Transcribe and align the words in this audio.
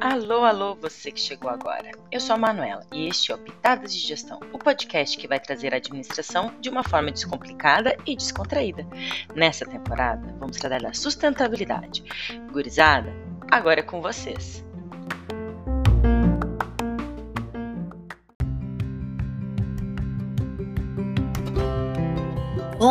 Alô, 0.00 0.44
alô, 0.44 0.76
você 0.76 1.10
que 1.10 1.18
chegou 1.18 1.50
agora. 1.50 1.90
Eu 2.10 2.20
sou 2.20 2.34
a 2.34 2.38
Manuela 2.38 2.86
e 2.92 3.08
este 3.08 3.32
é 3.32 3.34
o 3.34 3.38
Pitadas 3.38 3.92
de 3.92 3.98
Gestão, 3.98 4.38
o 4.52 4.58
podcast 4.58 5.18
que 5.18 5.26
vai 5.26 5.40
trazer 5.40 5.74
a 5.74 5.78
administração 5.78 6.54
de 6.60 6.68
uma 6.68 6.84
forma 6.84 7.10
descomplicada 7.10 7.96
e 8.06 8.14
descontraída. 8.14 8.86
Nessa 9.34 9.66
temporada, 9.66 10.34
vamos 10.38 10.58
tratar 10.58 10.82
da 10.82 10.94
sustentabilidade. 10.94 12.04
Gurizada, 12.52 13.12
agora 13.50 13.80
é 13.80 13.82
com 13.82 14.00
vocês. 14.00 14.64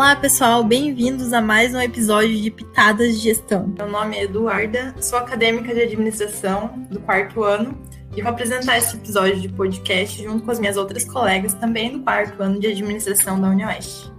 Olá, 0.02 0.16
pessoal, 0.16 0.64
bem-vindos 0.64 1.32
a 1.32 1.40
mais 1.40 1.76
um 1.76 1.80
episódio 1.80 2.36
de 2.36 2.50
Pitadas 2.50 3.14
de 3.14 3.20
Gestão. 3.20 3.72
Meu 3.78 3.88
nome 3.88 4.18
é 4.18 4.24
Eduarda, 4.24 4.96
sou 5.00 5.20
acadêmica 5.20 5.76
de 5.76 5.80
administração 5.80 6.88
do 6.90 7.00
quarto 7.02 7.44
ano 7.44 7.80
e 8.16 8.20
vou 8.20 8.32
apresentar 8.32 8.80
esse 8.80 8.98
episódio 8.98 9.40
de 9.40 9.48
podcast 9.48 10.24
junto 10.24 10.44
com 10.44 10.50
as 10.50 10.60
minhas 10.60 10.76
outras 10.76 11.06
colegas 11.06 11.54
também 11.54 11.92
do 11.92 12.00
quarto 12.00 12.42
ano 12.42 12.60
de 12.60 12.66
administração 12.66 13.40
da 13.40 13.50
UniOeste. 13.50 14.12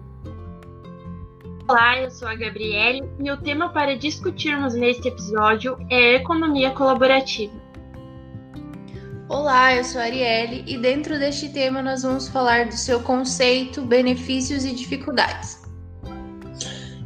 Olá, 1.66 1.98
eu 1.98 2.12
sou 2.12 2.28
a 2.28 2.36
Gabriele 2.36 3.02
e 3.18 3.28
o 3.32 3.36
tema 3.36 3.70
para 3.70 3.96
discutirmos 3.96 4.74
neste 4.74 5.08
episódio 5.08 5.76
é 5.90 6.14
economia 6.14 6.70
colaborativa. 6.70 7.60
Olá, 9.28 9.74
eu 9.74 9.82
sou 9.82 10.00
a 10.00 10.04
Arielle 10.04 10.62
e 10.64 10.78
dentro 10.78 11.18
deste 11.18 11.48
tema 11.48 11.82
nós 11.82 12.04
vamos 12.04 12.28
falar 12.28 12.66
do 12.66 12.76
seu 12.76 13.00
conceito, 13.00 13.82
benefícios 13.82 14.64
e 14.64 14.72
dificuldades. 14.72 15.61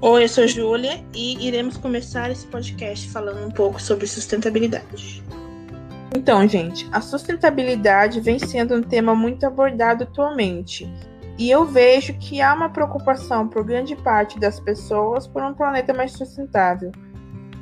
Oi, 0.03 0.25
eu 0.25 0.29
sou 0.29 0.47
Júlia 0.47 1.03
e 1.15 1.47
iremos 1.49 1.79
começar 1.79 2.31
esse 2.31 2.47
podcast 2.49 3.09
falando 3.09 3.47
um 3.47 3.51
pouco 3.51 3.81
sobre 3.81 4.07
sustentabilidade. 4.07 5.25
Então, 6.15 6.47
gente, 6.47 6.87
a 6.93 7.01
sustentabilidade 7.01 8.21
vem 8.21 8.39
sendo 8.39 8.75
um 8.75 8.83
tema 8.83 9.15
muito 9.15 9.47
abordado 9.47 10.05
atualmente. 10.05 10.87
E 11.39 11.51
eu 11.51 11.65
vejo 11.65 12.13
que 12.19 12.43
há 12.43 12.53
uma 12.53 12.69
preocupação 12.69 13.49
por 13.49 13.65
grande 13.65 13.97
parte 13.97 14.39
das 14.39 14.61
pessoas 14.61 15.27
por 15.27 15.43
um 15.43 15.55
planeta 15.55 15.95
mais 15.95 16.13
sustentável. 16.13 16.93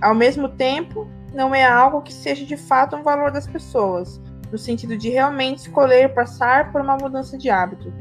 Ao 0.03 0.15
mesmo 0.15 0.49
tempo, 0.49 1.09
não 1.33 1.55
é 1.55 1.65
algo 1.65 2.03
que 2.03 2.13
seja 2.13 2.45
de 2.45 2.57
fato 2.57 2.97
um 2.97 3.05
valor 3.05 3.31
das 3.31 3.47
pessoas, 3.47 4.21
no 4.51 4.59
sentido 4.59 4.97
de 4.97 5.09
realmente 5.09 5.59
escolher 5.59 6.13
passar 6.13 6.73
por 6.73 6.81
uma 6.81 6.97
mudança 6.97 7.39
de 7.39 7.49
hábito. 7.49 7.93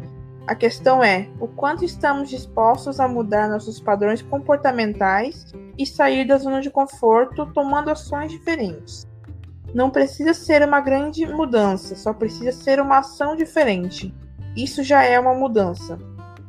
A 0.45 0.55
questão 0.55 1.01
é 1.01 1.29
o 1.39 1.47
quanto 1.47 1.85
estamos 1.85 2.29
dispostos 2.29 2.99
a 2.99 3.07
mudar 3.07 3.47
nossos 3.47 3.79
padrões 3.79 4.21
comportamentais 4.21 5.53
e 5.77 5.85
sair 5.85 6.27
da 6.27 6.37
zona 6.37 6.59
de 6.59 6.69
conforto 6.69 7.45
tomando 7.53 7.89
ações 7.89 8.29
diferentes. 8.29 9.07
Não 9.73 9.89
precisa 9.89 10.33
ser 10.33 10.61
uma 10.67 10.81
grande 10.81 11.25
mudança, 11.25 11.95
só 11.95 12.13
precisa 12.13 12.51
ser 12.51 12.81
uma 12.81 12.97
ação 12.97 13.37
diferente. 13.37 14.13
Isso 14.55 14.83
já 14.83 15.03
é 15.03 15.17
uma 15.17 15.33
mudança. 15.33 15.97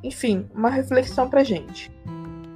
Enfim, 0.03 0.51
uma 0.53 0.71
reflexão 0.71 1.31
para 1.31 1.45
gente. 1.45 1.91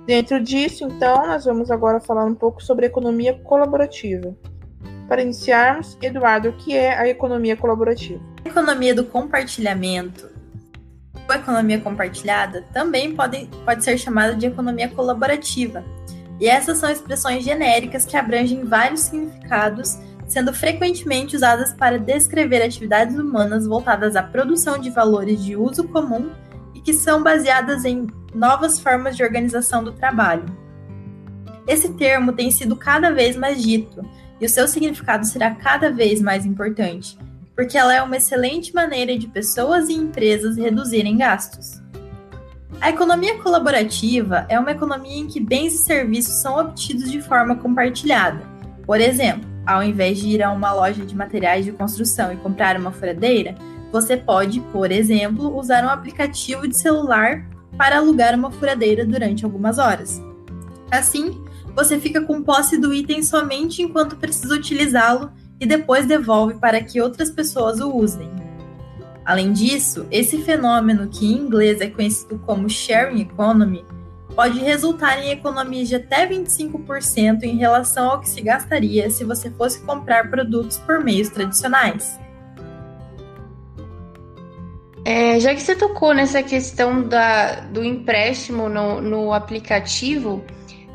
Dentro 0.06 0.42
disso, 0.42 0.84
então, 0.84 1.24
nós 1.24 1.44
vamos 1.44 1.70
agora 1.70 2.00
falar 2.00 2.24
um 2.24 2.34
pouco 2.34 2.60
sobre 2.62 2.86
economia 2.86 3.38
colaborativa. 3.44 4.34
Para 5.06 5.22
iniciarmos, 5.22 5.96
Eduardo, 6.02 6.48
o 6.48 6.56
que 6.56 6.76
é 6.76 6.98
a 6.98 7.08
economia 7.08 7.56
colaborativa? 7.56 8.20
A 8.44 8.48
economia 8.48 8.94
do 8.94 9.04
compartilhamento 9.04 10.37
a 11.32 11.36
economia 11.36 11.80
compartilhada 11.80 12.64
também 12.72 13.14
pode, 13.14 13.48
pode 13.64 13.84
ser 13.84 13.98
chamada 13.98 14.34
de 14.34 14.46
economia 14.46 14.88
colaborativa. 14.88 15.84
E 16.40 16.46
essas 16.46 16.78
são 16.78 16.90
expressões 16.90 17.44
genéricas 17.44 18.04
que 18.04 18.16
abrangem 18.16 18.64
vários 18.64 19.00
significados, 19.00 19.98
sendo 20.26 20.52
frequentemente 20.52 21.34
usadas 21.34 21.72
para 21.72 21.98
descrever 21.98 22.62
atividades 22.62 23.16
humanas 23.16 23.66
voltadas 23.66 24.14
à 24.14 24.22
produção 24.22 24.78
de 24.78 24.90
valores 24.90 25.42
de 25.42 25.56
uso 25.56 25.88
comum 25.88 26.30
e 26.74 26.80
que 26.80 26.92
são 26.92 27.22
baseadas 27.22 27.84
em 27.84 28.06
novas 28.34 28.78
formas 28.78 29.16
de 29.16 29.22
organização 29.22 29.82
do 29.82 29.92
trabalho. 29.92 30.44
Esse 31.66 31.92
termo 31.94 32.32
tem 32.32 32.50
sido 32.50 32.76
cada 32.76 33.10
vez 33.10 33.36
mais 33.36 33.62
dito 33.62 34.02
e 34.40 34.46
o 34.46 34.48
seu 34.48 34.68
significado 34.68 35.26
será 35.26 35.54
cada 35.54 35.90
vez 35.90 36.22
mais 36.22 36.46
importante, 36.46 37.18
porque 37.58 37.76
ela 37.76 37.92
é 37.92 38.00
uma 38.00 38.16
excelente 38.16 38.72
maneira 38.72 39.18
de 39.18 39.26
pessoas 39.26 39.88
e 39.88 39.92
empresas 39.92 40.56
reduzirem 40.56 41.16
gastos. 41.16 41.82
A 42.80 42.88
economia 42.90 43.36
colaborativa 43.42 44.46
é 44.48 44.56
uma 44.60 44.70
economia 44.70 45.18
em 45.18 45.26
que 45.26 45.40
bens 45.40 45.74
e 45.74 45.78
serviços 45.78 46.34
são 46.34 46.56
obtidos 46.56 47.10
de 47.10 47.20
forma 47.20 47.56
compartilhada. 47.56 48.46
Por 48.86 49.00
exemplo, 49.00 49.44
ao 49.66 49.82
invés 49.82 50.18
de 50.18 50.28
ir 50.28 50.40
a 50.40 50.52
uma 50.52 50.72
loja 50.72 51.04
de 51.04 51.16
materiais 51.16 51.64
de 51.64 51.72
construção 51.72 52.32
e 52.32 52.36
comprar 52.36 52.78
uma 52.78 52.92
furadeira, 52.92 53.56
você 53.90 54.16
pode, 54.16 54.60
por 54.72 54.92
exemplo, 54.92 55.58
usar 55.58 55.84
um 55.84 55.90
aplicativo 55.90 56.68
de 56.68 56.76
celular 56.76 57.44
para 57.76 57.96
alugar 57.96 58.36
uma 58.36 58.52
furadeira 58.52 59.04
durante 59.04 59.44
algumas 59.44 59.78
horas. 59.78 60.22
Assim, 60.92 61.44
você 61.74 61.98
fica 61.98 62.20
com 62.20 62.40
posse 62.40 62.78
do 62.78 62.94
item 62.94 63.20
somente 63.20 63.82
enquanto 63.82 64.14
precisa 64.14 64.54
utilizá-lo 64.54 65.32
e 65.60 65.66
depois 65.66 66.06
devolve 66.06 66.54
para 66.54 66.82
que 66.82 67.00
outras 67.00 67.30
pessoas 67.30 67.80
o 67.80 67.94
usem. 67.94 68.30
Além 69.24 69.52
disso, 69.52 70.06
esse 70.10 70.38
fenômeno, 70.38 71.08
que 71.08 71.26
em 71.26 71.36
inglês 71.36 71.80
é 71.80 71.88
conhecido 71.88 72.38
como 72.46 72.68
sharing 72.68 73.20
economy, 73.20 73.84
pode 74.34 74.58
resultar 74.60 75.22
em 75.22 75.30
economias 75.30 75.88
de 75.88 75.96
até 75.96 76.26
25% 76.26 77.42
em 77.42 77.56
relação 77.56 78.10
ao 78.10 78.20
que 78.20 78.28
se 78.28 78.40
gastaria 78.40 79.10
se 79.10 79.24
você 79.24 79.50
fosse 79.50 79.80
comprar 79.82 80.30
produtos 80.30 80.78
por 80.78 81.02
meios 81.02 81.28
tradicionais. 81.28 82.18
É, 85.04 85.40
já 85.40 85.54
que 85.54 85.60
você 85.60 85.74
tocou 85.74 86.14
nessa 86.14 86.42
questão 86.42 87.02
da, 87.02 87.60
do 87.60 87.82
empréstimo 87.82 88.68
no, 88.68 89.00
no 89.00 89.32
aplicativo, 89.32 90.44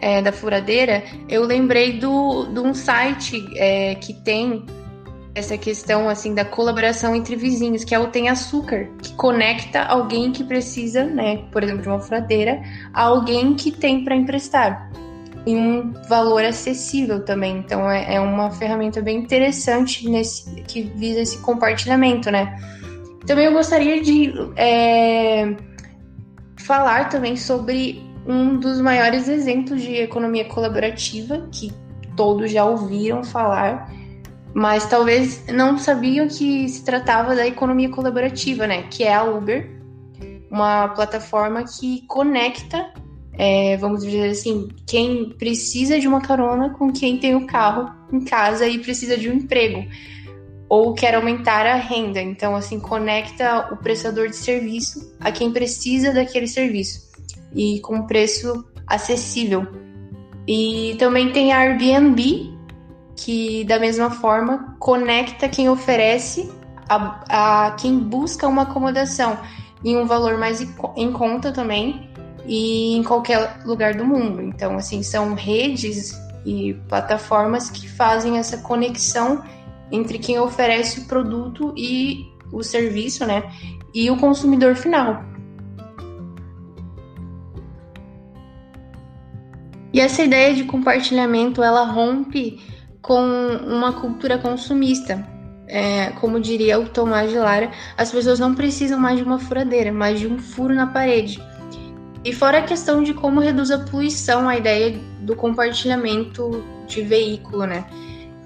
é, 0.04 0.22
da 0.22 0.34
furadeira, 0.34 1.02
eu 1.30 1.46
lembrei 1.46 1.98
do, 1.98 2.46
de 2.48 2.60
um 2.60 2.74
site 2.74 3.42
é, 3.56 3.96
que 3.96 4.14
tem 4.14 4.66
essa 5.34 5.58
questão 5.58 6.10
assim 6.10 6.36
da 6.36 6.44
colaboração 6.44 7.16
entre 7.16 7.38
vizinhos, 7.38 7.86
que 7.86 7.96
é 7.96 8.00
o 8.00 8.08
Tem 8.08 8.28
Açúcar, 8.28 8.90
que 9.02 9.14
conecta 9.14 9.82
alguém 9.82 10.32
que 10.34 10.44
precisa, 10.44 11.06
né, 11.06 11.46
por 11.52 11.64
exemplo, 11.64 11.82
de 11.82 11.88
uma 11.88 12.02
furadeira, 12.02 12.62
a 12.94 13.04
alguém 13.04 13.56
que 13.56 13.72
tem 13.72 14.04
para 14.04 14.14
emprestar. 14.14 14.92
E 15.46 15.56
um 15.56 15.94
valor 16.08 16.44
acessível 16.44 17.24
também. 17.24 17.58
Então 17.58 17.90
é, 17.90 18.16
é, 18.16 18.20
uma 18.20 18.52
ferramenta 18.52 19.02
bem 19.02 19.20
interessante 19.20 20.10
nesse 20.10 20.62
que 20.64 20.84
visa 20.84 21.22
esse 21.22 21.38
compartilhamento, 21.40 22.30
né? 22.30 22.58
Também 23.26 23.46
eu 23.46 23.54
gostaria 23.54 24.02
de 24.02 24.34
é, 24.56 25.56
falar 26.58 27.10
também 27.10 27.36
sobre 27.36 28.13
um 28.26 28.58
dos 28.58 28.80
maiores 28.80 29.28
exemplos 29.28 29.82
de 29.82 29.96
economia 29.96 30.46
colaborativa 30.46 31.48
que 31.52 31.72
todos 32.16 32.52
já 32.52 32.66
ouviram 32.66 33.24
falar, 33.24 33.92
mas 34.54 34.88
talvez 34.88 35.46
não 35.48 35.78
sabiam 35.78 36.28
que 36.28 36.70
se 36.70 36.84
tratava 36.86 37.36
da 37.36 37.46
economia 37.46 37.90
colaborativa, 37.90 38.68
né? 38.68 38.84
Que 38.84 39.04
é 39.04 39.14
a 39.14 39.24
Uber, 39.24 39.70
uma 40.50 40.90
plataforma 40.90 41.64
que 41.64 42.06
conecta, 42.08 42.94
é, 43.34 43.76
vamos 43.78 44.04
dizer 44.04 44.30
assim, 44.30 44.70
quem 44.86 45.30
precisa 45.32 46.00
de 46.00 46.08
uma 46.08 46.22
carona 46.22 46.70
com 46.70 46.92
quem 46.92 47.18
tem 47.18 47.36
o 47.36 47.48
carro 47.48 47.92
em 48.12 48.24
casa 48.24 48.68
e 48.68 48.78
precisa 48.78 49.18
de 49.18 49.30
um 49.30 49.34
emprego 49.34 49.84
ou 50.70 50.94
quer 50.94 51.16
aumentar 51.16 51.66
a 51.66 51.76
renda. 51.76 52.22
Então, 52.22 52.56
assim, 52.56 52.80
conecta 52.80 53.70
o 53.72 53.78
prestador 53.78 54.28
de 54.28 54.36
serviço 54.36 55.16
a 55.20 55.32
quem 55.32 55.52
precisa 55.52 56.14
daquele 56.14 56.48
serviço 56.48 57.13
e 57.56 57.80
com 57.82 58.08
preço 58.08 58.66
acessível. 58.88 59.68
E 60.48 60.96
também 61.00 61.32
tem 61.32 61.54
a 61.54 61.60
Airbnb, 61.60 62.54
que 63.16 63.64
da 63.66 63.80
mesma 63.80 64.10
forma 64.10 64.76
conecta 64.80 65.48
quem 65.48 65.70
oferece 65.70 66.52
a, 66.90 67.68
a 67.68 67.72
quem 67.72 67.98
busca 67.98 68.48
uma 68.48 68.64
acomodação 68.64 69.38
em 69.84 69.98
um 69.98 70.06
valor 70.06 70.38
mais 70.38 70.62
em 70.96 71.12
conta 71.12 71.52
também 71.52 72.10
e 72.46 72.96
em 72.96 73.04
qualquer 73.04 73.62
lugar 73.66 73.96
do 73.96 74.06
mundo. 74.06 74.42
Então, 74.42 74.76
assim, 74.76 75.04
são 75.04 75.34
redes 75.34 76.18
e 76.46 76.74
plataformas 76.90 77.70
que 77.70 77.88
fazem 77.88 78.38
essa 78.38 78.58
conexão 78.58 79.44
entre 79.92 80.18
quem 80.20 80.40
oferece 80.40 81.02
o 81.02 81.06
produto 81.06 81.74
e 81.78 82.26
o 82.52 82.64
serviço, 82.64 83.26
né? 83.26 83.44
E 83.94 84.10
o 84.10 84.18
consumidor 84.18 84.76
final. 84.76 85.24
E 89.94 90.00
essa 90.00 90.24
ideia 90.24 90.56
de 90.56 90.64
compartilhamento, 90.64 91.62
ela 91.62 91.86
rompe 91.86 92.60
com 93.00 93.22
uma 93.22 93.94
cultura 93.94 94.40
consumista. 94.40 95.24
É, 95.68 96.10
como 96.20 96.40
diria 96.40 96.80
o 96.80 96.90
Tomás 96.90 97.30
de 97.32 97.38
Lara, 97.38 97.72
as 97.96 98.12
pessoas 98.12 98.40
não 98.40 98.54
precisam 98.54 99.00
mais 99.00 99.18
de 99.18 99.24
uma 99.24 99.40
furadeira, 99.40 99.92
mas 99.94 100.20
de 100.20 100.28
um 100.28 100.40
furo 100.40 100.74
na 100.74 100.88
parede. 100.88 101.42
E 102.26 102.34
fora 102.34 102.60
a 102.60 102.62
questão 102.64 103.04
de 103.04 103.14
como 103.14 103.40
reduz 103.40 103.70
a 103.70 103.80
poluição, 103.80 104.50
a 104.50 104.58
ideia 104.58 104.98
do 105.22 105.36
compartilhamento 105.36 106.64
de 106.88 107.02
veículo, 107.02 107.66
né? 107.66 107.86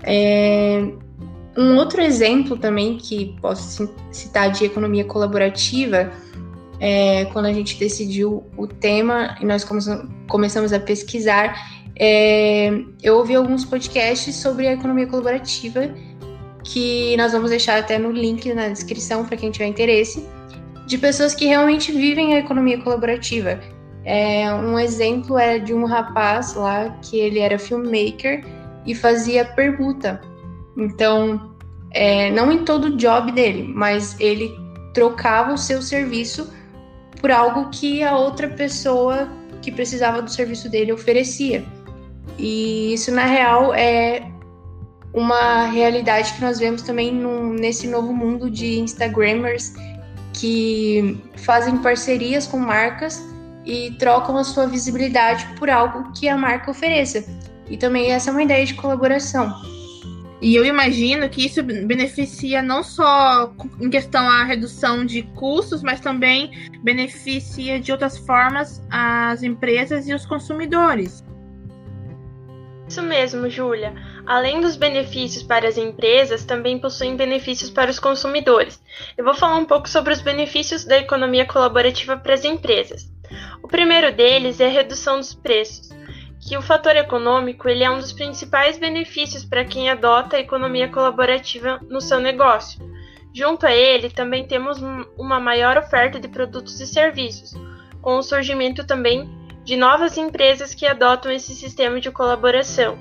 É... 0.04 0.92
Um 1.58 1.76
outro 1.78 2.02
exemplo 2.02 2.56
também 2.56 2.98
que 2.98 3.36
posso 3.42 3.92
citar 4.12 4.52
de 4.52 4.66
economia 4.66 5.04
colaborativa 5.04 6.12
é 6.80 7.26
quando 7.26 7.46
a 7.46 7.54
gente 7.54 7.80
decidiu 7.80 8.44
o 8.56 8.68
tema 8.68 9.36
e 9.42 9.46
nós 9.46 9.66
começamos 10.28 10.74
a 10.74 10.80
pesquisar. 10.80 11.56
É... 12.00 12.70
eu 13.02 13.18
ouvi 13.18 13.36
alguns 13.36 13.66
podcasts 13.66 14.36
sobre 14.36 14.68
a 14.68 14.74
economia 14.74 15.08
colaborativa 15.08 15.90
que 16.64 17.18
nós 17.18 17.32
vamos 17.32 17.50
deixar 17.50 17.80
até 17.80 17.98
no 17.98 18.12
link 18.12 18.54
na 18.54 18.70
descrição 18.70 19.26
para 19.26 19.38
quem 19.38 19.50
tiver 19.50 19.66
interesse 19.66 20.24
de 20.86 20.98
pessoas 20.98 21.34
que 21.34 21.46
realmente 21.46 21.92
vivem 21.92 22.36
a 22.36 22.40
economia 22.40 22.82
colaborativa. 22.82 23.60
É, 24.06 24.54
um 24.54 24.80
exemplo 24.80 25.38
é 25.38 25.60
de 25.60 25.74
um 25.74 25.86
rapaz 25.86 26.54
lá 26.56 26.98
que 27.02 27.20
ele 27.20 27.40
era 27.40 27.60
filmmaker 27.60 28.46
e 28.86 28.96
fazia 28.96 29.44
permuta. 29.44 30.22
Então, 30.78 31.56
é, 31.92 32.32
não 32.32 32.52
em 32.52 32.64
todo 32.64 32.86
o 32.86 32.96
job 32.96 33.32
dele, 33.34 33.70
mas 33.76 34.18
ele 34.20 34.50
trocava 34.94 35.54
o 35.54 35.58
seu 35.58 35.82
serviço 35.82 36.54
por 37.20 37.32
algo 37.32 37.70
que 37.70 38.04
a 38.04 38.18
outra 38.18 38.48
pessoa 38.48 39.28
que 39.62 39.72
precisava 39.72 40.22
do 40.22 40.30
serviço 40.30 40.70
dele 40.70 40.92
oferecia. 40.92 41.64
E 42.38 42.94
isso, 42.94 43.12
na 43.12 43.26
real, 43.26 43.74
é 43.74 44.32
uma 45.14 45.66
realidade 45.66 46.34
que 46.34 46.42
nós 46.42 46.60
vemos 46.60 46.82
também 46.84 47.12
nesse 47.60 47.88
novo 47.88 48.14
mundo 48.14 48.50
de 48.52 48.80
Instagrammers 48.80 49.74
que 50.34 51.20
fazem 51.38 51.78
parcerias 51.80 52.46
com 52.46 52.58
marcas 52.58 53.24
e 53.66 53.92
trocam 53.98 54.38
a 54.38 54.44
sua 54.44 54.68
visibilidade 54.68 55.46
por 55.58 55.70
algo 55.70 56.12
que 56.14 56.30
a 56.30 56.38
marca 56.38 56.70
ofereça. 56.70 57.26
E 57.70 57.76
também 57.76 58.12
essa 58.12 58.30
é 58.30 58.32
uma 58.32 58.44
ideia 58.44 58.66
de 58.66 58.76
colaboração. 58.76 59.54
E 60.40 60.56
eu 60.56 60.64
imagino 60.64 61.28
que 61.30 61.46
isso 61.46 61.64
beneficia 61.64 62.62
não 62.62 62.84
só 62.84 63.52
em 63.82 63.90
questão 63.90 64.30
a 64.30 64.44
redução 64.44 65.04
de 65.04 65.24
custos, 65.24 65.82
mas 65.82 66.00
também 66.00 66.52
beneficia 66.84 67.80
de 67.80 67.92
outras 67.92 68.18
formas 68.20 68.82
as 68.90 69.42
empresas 69.42 70.08
e 70.08 70.14
os 70.14 70.26
consumidores. 70.26 71.26
Isso 72.88 73.02
mesmo, 73.02 73.50
Júlia. 73.50 73.94
Além 74.26 74.62
dos 74.62 74.78
benefícios 74.78 75.44
para 75.44 75.68
as 75.68 75.78
empresas, 75.78 76.46
também 76.46 76.80
possuem 76.80 77.18
benefícios 77.18 77.70
para 77.70 77.92
os 77.92 78.00
consumidores. 78.00 78.82
Eu 79.18 79.26
vou 79.26 79.34
falar 79.34 79.58
um 79.58 79.66
pouco 79.66 79.90
sobre 79.90 80.14
os 80.14 80.22
benefícios 80.22 80.86
da 80.86 80.98
economia 80.98 81.46
colaborativa 81.46 82.16
para 82.16 82.34
as 82.34 82.46
empresas. 82.46 83.12
O 83.62 83.68
primeiro 83.68 84.16
deles 84.16 84.62
é 84.62 84.68
a 84.68 84.72
redução 84.72 85.18
dos 85.18 85.34
preços, 85.34 85.87
que 86.48 86.58
o 86.58 86.62
fator 86.62 86.96
econômico 86.96 87.68
ele 87.68 87.84
é 87.84 87.92
um 87.92 88.00
dos 88.00 88.14
principais 88.14 88.78
benefícios 88.78 89.44
para 89.44 89.66
quem 89.66 89.90
adota 89.90 90.38
a 90.38 90.40
economia 90.40 90.88
colaborativa 90.88 91.78
no 91.90 92.00
seu 92.00 92.22
negócio. 92.22 92.80
Junto 93.34 93.68
a 93.68 93.74
ele, 93.74 94.10
também 94.10 94.48
temos 94.48 94.82
uma 95.18 95.42
maior 95.42 95.78
oferta 95.78 96.18
de 96.18 96.30
produtos 96.30 96.80
e 96.80 96.88
serviços, 96.88 97.54
com 98.02 98.18
o 98.18 98.24
surgimento 98.24 98.88
também 98.88 99.30
de 99.66 99.76
novas 99.76 100.18
empresas 100.18 100.74
que 100.74 100.88
adotam 100.88 101.34
esse 101.34 101.54
sistema 101.54 102.00
de 102.00 102.10
colaboração. 102.12 102.98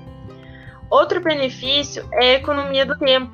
Outro 0.89 1.21
benefício 1.21 2.05
é 2.11 2.31
a 2.31 2.33
economia 2.33 2.85
do 2.85 2.97
tempo, 2.97 3.31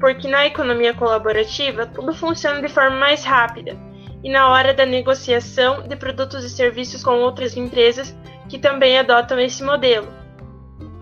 porque 0.00 0.26
na 0.26 0.46
economia 0.46 0.94
colaborativa 0.94 1.86
tudo 1.86 2.12
funciona 2.12 2.60
de 2.60 2.68
forma 2.68 2.96
mais 2.96 3.24
rápida 3.24 3.78
e 4.24 4.28
na 4.28 4.48
hora 4.48 4.74
da 4.74 4.84
negociação 4.84 5.86
de 5.86 5.94
produtos 5.94 6.44
e 6.44 6.50
serviços 6.50 7.04
com 7.04 7.20
outras 7.20 7.56
empresas 7.56 8.12
que 8.52 8.58
também 8.58 8.98
adotam 8.98 9.40
esse 9.40 9.64
modelo. 9.64 10.06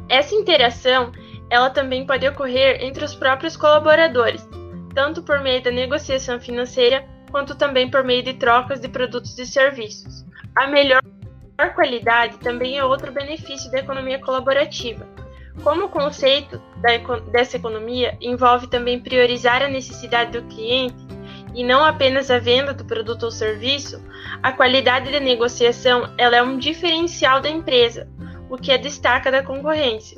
Essa 0.08 0.36
interação 0.36 1.10
ela 1.50 1.68
também 1.68 2.06
pode 2.06 2.24
ocorrer 2.28 2.80
entre 2.80 3.04
os 3.04 3.12
próprios 3.12 3.56
colaboradores, 3.56 4.48
tanto 4.94 5.20
por 5.20 5.40
meio 5.40 5.60
da 5.60 5.72
negociação 5.72 6.38
financeira 6.38 7.04
quanto 7.28 7.56
também 7.56 7.90
por 7.90 8.04
meio 8.04 8.22
de 8.22 8.34
trocas 8.34 8.78
de 8.78 8.86
produtos 8.86 9.36
e 9.36 9.44
serviços. 9.44 10.24
A 10.54 10.68
melhor 10.68 11.02
qualidade 11.74 12.38
também 12.38 12.78
é 12.78 12.84
outro 12.84 13.10
benefício 13.10 13.68
da 13.72 13.80
economia 13.80 14.20
colaborativa. 14.20 15.04
Como 15.64 15.86
o 15.86 15.88
conceito 15.88 16.62
da, 16.76 16.98
dessa 17.32 17.56
economia 17.56 18.16
envolve 18.20 18.68
também 18.68 19.00
priorizar 19.00 19.60
a 19.60 19.68
necessidade 19.68 20.38
do 20.38 20.46
cliente 20.46 21.04
e 21.54 21.64
não 21.64 21.84
apenas 21.84 22.30
a 22.30 22.38
venda 22.38 22.72
do 22.72 22.84
produto 22.84 23.24
ou 23.24 23.30
serviço, 23.30 24.02
a 24.42 24.52
qualidade 24.52 25.10
da 25.10 25.20
negociação 25.20 26.12
ela 26.16 26.36
é 26.36 26.42
um 26.42 26.58
diferencial 26.58 27.40
da 27.40 27.48
empresa, 27.48 28.08
o 28.48 28.56
que 28.56 28.72
a 28.72 28.76
destaca 28.76 29.30
da 29.30 29.42
concorrência. 29.42 30.16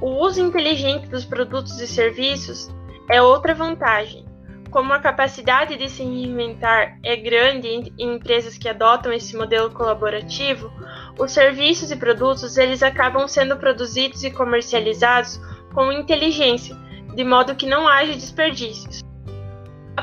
O 0.00 0.22
uso 0.24 0.40
inteligente 0.40 1.08
dos 1.08 1.24
produtos 1.24 1.80
e 1.80 1.86
serviços 1.86 2.70
é 3.08 3.22
outra 3.22 3.54
vantagem, 3.54 4.26
como 4.70 4.92
a 4.92 5.00
capacidade 5.00 5.76
de 5.76 5.88
se 5.88 6.02
reinventar 6.02 6.98
é 7.02 7.16
grande 7.16 7.66
em, 7.66 7.92
empresas 7.98 8.58
que 8.58 8.68
adotam 8.68 9.12
esse 9.12 9.36
modelo 9.36 9.70
colaborativo, 9.70 10.70
os 11.18 11.32
serviços 11.32 11.90
e 11.90 11.96
produtos 11.96 12.58
eles 12.58 12.82
acabam 12.82 13.26
sendo 13.26 13.56
produzidos 13.56 14.22
e 14.22 14.30
comercializados 14.30 15.40
com 15.72 15.90
inteligência, 15.92 16.76
de 17.14 17.24
modo 17.24 17.54
que 17.54 17.66
não 17.66 17.88
haja 17.88 18.12
desperdícios. 18.12 19.05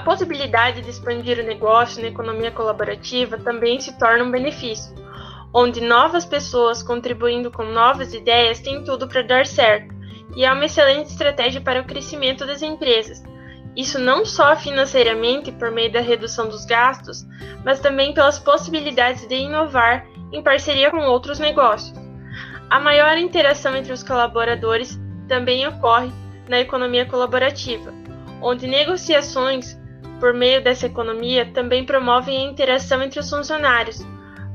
Possibilidade 0.03 0.81
de 0.81 0.89
expandir 0.89 1.39
o 1.39 1.43
negócio 1.43 2.01
na 2.01 2.09
economia 2.09 2.51
colaborativa 2.51 3.37
também 3.37 3.79
se 3.79 3.97
torna 3.97 4.23
um 4.23 4.31
benefício, 4.31 4.93
onde 5.53 5.81
novas 5.81 6.25
pessoas 6.25 6.83
contribuindo 6.83 7.49
com 7.51 7.63
novas 7.63 8.13
ideias 8.13 8.59
têm 8.59 8.83
tudo 8.83 9.07
para 9.07 9.21
dar 9.21 9.45
certo, 9.45 9.93
e 10.35 10.43
é 10.43 10.51
uma 10.51 10.65
excelente 10.65 11.09
estratégia 11.09 11.61
para 11.61 11.81
o 11.81 11.85
crescimento 11.85 12.45
das 12.45 12.61
empresas 12.61 13.23
isso 13.75 13.99
não 13.99 14.23
só 14.23 14.55
financeiramente 14.55 15.51
por 15.51 15.71
meio 15.71 15.91
da 15.91 15.99
redução 15.99 16.47
dos 16.47 16.63
gastos, 16.65 17.25
mas 17.65 17.79
também 17.79 18.13
pelas 18.13 18.37
possibilidades 18.37 19.27
de 19.27 19.35
inovar 19.35 20.05
em 20.31 20.43
parceria 20.43 20.91
com 20.91 20.99
outros 20.99 21.39
negócios. 21.39 21.97
A 22.69 22.79
maior 22.79 23.17
interação 23.17 23.75
entre 23.75 23.91
os 23.91 24.03
colaboradores 24.03 24.99
também 25.27 25.67
ocorre 25.67 26.11
na 26.47 26.59
economia 26.59 27.05
colaborativa, 27.05 27.91
onde 28.41 28.67
negociações 28.67 29.79
por 30.19 30.33
meio 30.33 30.63
dessa 30.63 30.85
economia 30.85 31.45
também 31.53 31.85
promovem 31.85 32.37
a 32.37 32.49
interação 32.49 33.01
entre 33.01 33.19
os 33.19 33.29
funcionários. 33.29 34.05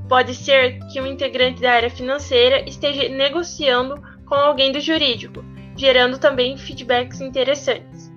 Pode 0.09 0.35
ser 0.35 0.79
que 0.91 1.01
um 1.01 1.07
integrante 1.07 1.61
da 1.61 1.73
área 1.73 1.91
financeira 1.91 2.67
esteja 2.69 3.09
negociando 3.09 4.03
com 4.27 4.35
alguém 4.35 4.73
do 4.73 4.81
jurídico, 4.81 5.45
gerando 5.77 6.19
também 6.19 6.57
feedbacks 6.57 7.21
interessantes. 7.21 8.11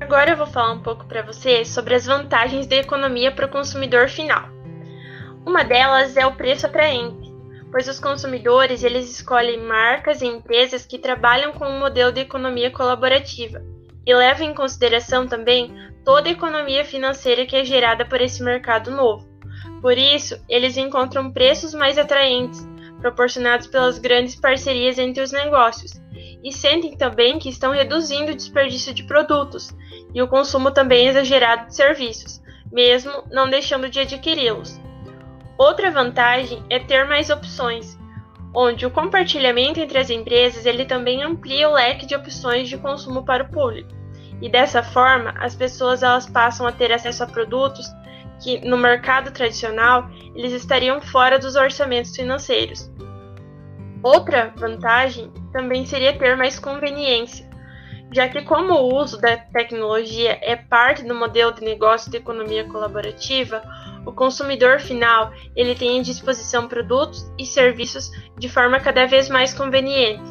Agora 0.00 0.30
eu 0.30 0.36
vou 0.36 0.46
falar 0.46 0.72
um 0.72 0.82
pouco 0.82 1.06
para 1.06 1.22
você 1.22 1.64
sobre 1.64 1.94
as 1.94 2.06
vantagens 2.06 2.66
da 2.66 2.76
economia 2.76 3.30
para 3.30 3.46
o 3.46 3.50
consumidor 3.50 4.08
final. 4.08 4.48
Uma 5.44 5.64
delas 5.64 6.16
é 6.16 6.26
o 6.26 6.34
preço 6.34 6.66
atraente, 6.66 7.30
pois 7.70 7.88
os 7.88 8.00
consumidores 8.00 8.82
eles 8.82 9.10
escolhem 9.10 9.60
marcas 9.60 10.22
e 10.22 10.26
empresas 10.26 10.86
que 10.86 10.98
trabalham 10.98 11.52
com 11.52 11.66
um 11.66 11.78
modelo 11.78 12.12
de 12.12 12.20
economia 12.20 12.70
colaborativa 12.70 13.62
e 14.08 14.14
levam 14.14 14.46
em 14.46 14.54
consideração 14.54 15.28
também 15.28 15.70
toda 16.02 16.30
a 16.30 16.32
economia 16.32 16.82
financeira 16.82 17.44
que 17.44 17.54
é 17.54 17.62
gerada 17.62 18.06
por 18.06 18.22
esse 18.22 18.42
mercado 18.42 18.90
novo. 18.90 19.28
Por 19.82 19.98
isso, 19.98 20.42
eles 20.48 20.78
encontram 20.78 21.30
preços 21.30 21.74
mais 21.74 21.98
atraentes, 21.98 22.66
proporcionados 23.02 23.66
pelas 23.66 23.98
grandes 23.98 24.34
parcerias 24.34 24.98
entre 24.98 25.22
os 25.22 25.30
negócios, 25.30 26.00
e 26.42 26.50
sentem 26.50 26.96
também 26.96 27.38
que 27.38 27.50
estão 27.50 27.70
reduzindo 27.72 28.32
o 28.32 28.34
desperdício 28.34 28.94
de 28.94 29.04
produtos 29.04 29.76
e 30.14 30.22
o 30.22 30.28
consumo 30.28 30.70
também 30.70 31.06
exagerado 31.06 31.66
de 31.66 31.76
serviços, 31.76 32.40
mesmo 32.72 33.12
não 33.30 33.50
deixando 33.50 33.90
de 33.90 34.00
adquiri-los. 34.00 34.80
Outra 35.58 35.90
vantagem 35.90 36.64
é 36.70 36.78
ter 36.78 37.06
mais 37.06 37.28
opções, 37.28 37.98
onde 38.54 38.86
o 38.86 38.90
compartilhamento 38.90 39.80
entre 39.80 39.98
as 39.98 40.08
empresas 40.08 40.64
ele 40.64 40.86
também 40.86 41.22
amplia 41.22 41.68
o 41.68 41.74
leque 41.74 42.06
de 42.06 42.14
opções 42.14 42.70
de 42.70 42.78
consumo 42.78 43.22
para 43.22 43.44
o 43.44 43.50
público. 43.50 43.97
E 44.40 44.48
dessa 44.48 44.82
forma, 44.82 45.34
as 45.38 45.54
pessoas 45.54 46.02
elas 46.02 46.26
passam 46.26 46.66
a 46.66 46.72
ter 46.72 46.92
acesso 46.92 47.24
a 47.24 47.26
produtos 47.26 47.86
que 48.42 48.60
no 48.66 48.76
mercado 48.76 49.32
tradicional 49.32 50.08
eles 50.34 50.52
estariam 50.52 51.00
fora 51.00 51.38
dos 51.38 51.56
orçamentos 51.56 52.14
financeiros. 52.14 52.90
Outra 54.02 54.52
vantagem 54.56 55.32
também 55.52 55.84
seria 55.84 56.16
ter 56.16 56.36
mais 56.36 56.58
conveniência, 56.58 57.48
já 58.12 58.28
que 58.28 58.42
como 58.42 58.74
o 58.74 58.94
uso 58.94 59.20
da 59.20 59.36
tecnologia 59.36 60.38
é 60.40 60.56
parte 60.56 61.04
do 61.04 61.14
modelo 61.14 61.52
de 61.52 61.62
negócio 61.62 62.10
de 62.10 62.16
economia 62.16 62.64
colaborativa, 62.64 63.62
o 64.06 64.12
consumidor 64.12 64.80
final 64.80 65.30
ele 65.54 65.74
tem 65.74 66.00
à 66.00 66.02
disposição 66.02 66.66
produtos 66.66 67.30
e 67.38 67.44
serviços 67.44 68.10
de 68.38 68.48
forma 68.48 68.80
cada 68.80 69.06
vez 69.06 69.28
mais 69.28 69.52
conveniente. 69.52 70.22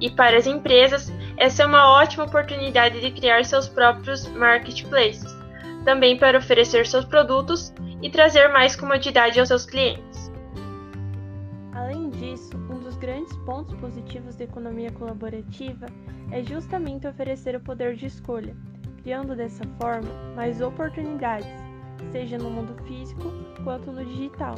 E 0.00 0.10
para 0.10 0.36
as 0.36 0.48
empresas, 0.48 1.12
essa 1.42 1.64
é 1.64 1.66
uma 1.66 1.90
ótima 1.90 2.22
oportunidade 2.22 3.00
de 3.00 3.10
criar 3.10 3.44
seus 3.44 3.68
próprios 3.68 4.28
marketplaces, 4.28 5.36
também 5.84 6.16
para 6.16 6.38
oferecer 6.38 6.86
seus 6.86 7.04
produtos 7.04 7.74
e 8.00 8.08
trazer 8.08 8.46
mais 8.52 8.76
comodidade 8.76 9.40
aos 9.40 9.48
seus 9.48 9.66
clientes. 9.66 10.30
Além 11.72 12.10
disso, 12.10 12.56
um 12.70 12.78
dos 12.78 12.96
grandes 12.96 13.36
pontos 13.38 13.74
positivos 13.80 14.36
da 14.36 14.44
economia 14.44 14.92
colaborativa 14.92 15.86
é 16.30 16.44
justamente 16.44 17.08
oferecer 17.08 17.56
o 17.56 17.60
poder 17.60 17.96
de 17.96 18.06
escolha, 18.06 18.54
criando 19.02 19.34
dessa 19.34 19.64
forma 19.80 20.08
mais 20.36 20.60
oportunidades, 20.60 21.50
seja 22.12 22.38
no 22.38 22.50
mundo 22.50 22.80
físico 22.84 23.32
quanto 23.64 23.90
no 23.90 24.04
digital. 24.04 24.54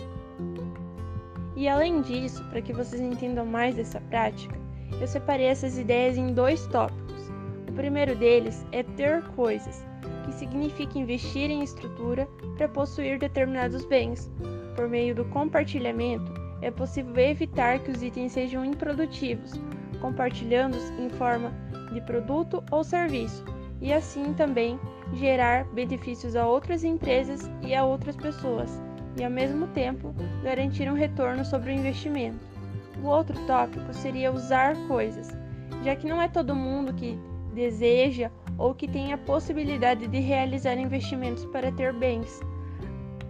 E 1.57 1.67
além 1.67 2.03
disso, 2.03 2.45
para 2.51 2.61
que 2.61 2.75
vocês 2.75 3.01
entendam 3.01 3.47
mais 3.47 3.75
dessa 3.75 4.03
prática, 4.03 4.63
eu 5.01 5.07
separei 5.07 5.47
essas 5.47 5.79
ideias 5.79 6.17
em 6.17 6.33
dois 6.33 6.67
tópicos. 6.67 7.31
O 7.69 7.73
primeiro 7.73 8.15
deles 8.17 8.65
é 8.73 8.83
ter 8.83 9.23
coisas, 9.37 9.85
que 10.25 10.33
significa 10.33 10.99
investir 10.99 11.51
em 11.51 11.63
estrutura 11.63 12.29
para 12.57 12.69
possuir 12.69 13.19
determinados 13.19 13.85
bens. 13.85 14.31
Por 14.77 14.89
meio 14.89 15.15
do 15.15 15.25
compartilhamento, 15.27 16.33
é 16.63 16.71
possível 16.71 17.17
evitar 17.19 17.79
que 17.81 17.91
os 17.91 18.03
itens 18.03 18.33
sejam 18.33 18.65
improdutivos, 18.65 19.53
compartilhando-os 20.01 20.91
em 20.99 21.11
forma 21.11 21.53
de 21.93 22.01
produto 22.01 22.63
ou 22.71 22.83
serviço, 22.83 23.45
e 23.81 23.93
assim 23.93 24.33
também 24.33 24.79
gerar 25.13 25.65
benefícios 25.73 26.35
a 26.37 26.47
outras 26.47 26.83
empresas 26.85 27.51
e 27.63 27.75
a 27.75 27.85
outras 27.85 28.17
pessoas, 28.17 28.81
e 29.19 29.25
ao 29.25 29.31
mesmo 29.31 29.67
tempo 29.69 30.15
garantir 30.43 30.91
um 30.91 30.95
retorno 30.95 31.45
sobre 31.45 31.71
o 31.71 31.75
investimento. 31.75 32.54
O 33.03 33.07
outro 33.07 33.39
tópico 33.47 33.93
seria 33.93 34.33
usar 34.33 34.77
coisas, 34.87 35.37
já 35.83 35.97
que 35.97 36.07
não 36.07 36.21
é 36.21 36.29
todo 36.29 36.55
mundo 36.55 36.95
que 36.95 37.19
deseja 37.55 38.31
ou 38.57 38.75
que 38.75 38.89
tem 38.89 39.13
a 39.13 39.19
possibilidade 39.19 40.07
de 40.07 40.21
realizar 40.21 40.77
investimentos 40.77 41.45
para 41.47 41.73
ter 41.73 41.93
bens, 41.93 42.41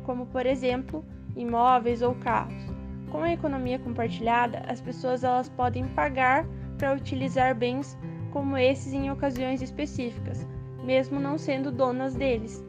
como 0.05 0.27
por 0.27 0.47
exemplo, 0.47 1.05
imóveis 1.37 2.03
ou 2.03 2.15
carros. 2.15 2.65
Com 3.11 3.23
a 3.23 3.33
economia 3.33 3.79
compartilhada, 3.79 4.65
as 4.69 4.81
pessoas 4.81 5.25
elas 5.25 5.49
podem 5.49 5.87
pagar 5.89 6.47
para 6.77 6.95
utilizar 6.95 7.55
bens 7.55 7.97
como 8.33 8.57
esses 8.57 8.93
em 8.93 9.11
ocasiões 9.11 9.63
específicas, 9.63 10.47
mesmo 10.83 11.21
não 11.21 11.39
sendo 11.39 11.71
donas 11.71 12.15
deles. 12.15 12.63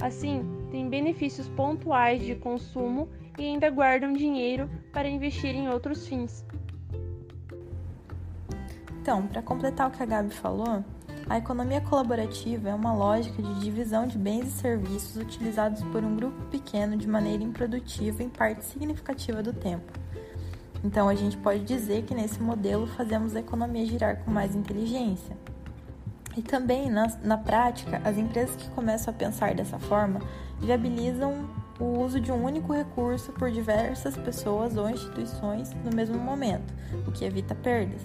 Assim, 0.00 0.44
têm 0.70 0.88
benefícios 0.88 1.48
pontuais 1.48 2.24
de 2.24 2.34
consumo 2.34 3.08
e 3.38 3.42
ainda 3.42 3.70
guardam 3.70 4.12
dinheiro 4.12 4.68
para 4.92 5.08
investir 5.08 5.54
em 5.54 5.68
outros 5.68 6.06
fins. 6.06 6.44
Então, 9.00 9.26
para 9.26 9.42
completar 9.42 9.88
o 9.88 9.90
que 9.90 10.02
a 10.02 10.06
Gabi 10.06 10.32
falou, 10.32 10.84
a 11.28 11.38
economia 11.38 11.80
colaborativa 11.80 12.68
é 12.68 12.74
uma 12.74 12.92
lógica 12.92 13.42
de 13.42 13.60
divisão 13.60 14.06
de 14.06 14.18
bens 14.18 14.46
e 14.46 14.50
serviços 14.50 15.16
utilizados 15.16 15.82
por 15.84 16.04
um 16.04 16.14
grupo 16.16 16.40
pequeno 16.46 16.96
de 16.96 17.08
maneira 17.08 17.42
improdutiva 17.42 18.22
em 18.22 18.28
parte 18.28 18.64
significativa 18.64 19.42
do 19.42 19.52
tempo. 19.52 19.92
Então, 20.84 21.08
a 21.08 21.14
gente 21.14 21.36
pode 21.36 21.64
dizer 21.64 22.02
que 22.02 22.14
nesse 22.14 22.42
modelo 22.42 22.86
fazemos 22.86 23.36
a 23.36 23.40
economia 23.40 23.86
girar 23.86 24.18
com 24.24 24.30
mais 24.30 24.54
inteligência. 24.54 25.36
E 26.36 26.42
também, 26.42 26.90
na, 26.90 27.06
na 27.22 27.38
prática, 27.38 28.00
as 28.04 28.16
empresas 28.16 28.56
que 28.56 28.68
começam 28.70 29.12
a 29.12 29.16
pensar 29.16 29.54
dessa 29.54 29.78
forma 29.78 30.20
viabilizam 30.58 31.48
o 31.78 32.00
uso 32.00 32.20
de 32.20 32.30
um 32.30 32.44
único 32.44 32.72
recurso 32.72 33.32
por 33.32 33.50
diversas 33.50 34.16
pessoas 34.16 34.76
ou 34.76 34.88
instituições 34.88 35.74
no 35.84 35.94
mesmo 35.94 36.18
momento, 36.18 36.72
o 37.06 37.12
que 37.12 37.24
evita 37.24 37.54
perdas. 37.54 38.02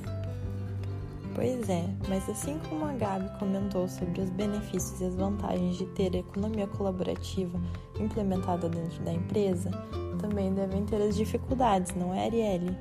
Pois 1.35 1.69
é, 1.69 1.83
mas 2.09 2.27
assim 2.27 2.59
como 2.67 2.85
a 2.85 2.93
Gabi 2.93 3.29
comentou 3.37 3.87
sobre 3.87 4.21
os 4.21 4.29
benefícios 4.31 4.99
e 4.99 5.05
as 5.05 5.15
vantagens 5.15 5.77
de 5.77 5.85
ter 5.87 6.15
a 6.15 6.19
economia 6.19 6.65
colaborativa 6.65 7.61
implementada 7.99 8.67
dentro 8.67 9.03
da 9.03 9.13
empresa, 9.13 9.69
também 10.17 10.51
devem 10.53 10.83
ter 10.85 10.99
as 10.99 11.15
dificuldades, 11.15 11.93
não 11.95 12.11
é, 12.11 12.25
Arielle? 12.25 12.75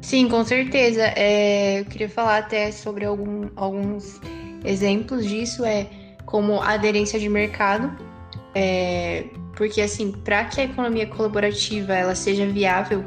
Sim, 0.00 0.28
com 0.28 0.44
certeza. 0.44 1.02
É, 1.16 1.80
eu 1.80 1.84
queria 1.84 2.08
falar 2.08 2.38
até 2.38 2.72
sobre 2.72 3.04
algum, 3.04 3.48
alguns 3.56 4.20
exemplos 4.64 5.24
disso, 5.24 5.64
é 5.64 5.88
como 6.26 6.60
a 6.60 6.72
aderência 6.72 7.18
de 7.18 7.28
mercado, 7.28 7.96
é, 8.54 9.24
porque 9.58 9.80
assim, 9.80 10.12
para 10.12 10.44
que 10.44 10.60
a 10.60 10.64
economia 10.64 11.08
colaborativa 11.08 11.92
ela 11.92 12.14
seja 12.14 12.46
viável, 12.46 13.04